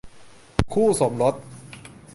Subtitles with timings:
[0.73, 1.35] คู่สมรส